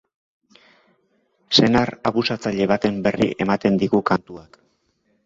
Senar 1.57 1.75
abusatzaile 2.11 2.69
baten 2.73 2.97
berri 3.09 3.29
ematen 3.47 3.79
digu 3.85 4.01
kantuak. 4.13 4.59